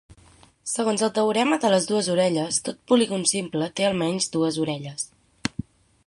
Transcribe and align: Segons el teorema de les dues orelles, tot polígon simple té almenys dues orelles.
Segons 0.69 1.01
el 1.07 1.11
teorema 1.17 1.59
de 1.65 1.69
les 1.73 1.85
dues 1.91 2.09
orelles, 2.13 2.57
tot 2.69 2.81
polígon 2.93 3.25
simple 3.33 3.67
té 3.81 3.87
almenys 3.89 4.31
dues 4.37 4.57
orelles. 4.65 5.05